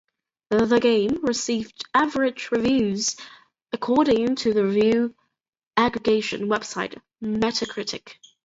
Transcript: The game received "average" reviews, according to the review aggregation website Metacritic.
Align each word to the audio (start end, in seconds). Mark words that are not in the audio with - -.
The 0.49 0.79
game 0.79 1.19
received 1.23 1.83
"average" 1.93 2.49
reviews, 2.51 3.17
according 3.71 4.35
to 4.37 4.51
the 4.51 4.65
review 4.65 5.13
aggregation 5.77 6.47
website 6.47 6.99
Metacritic. 7.23 8.15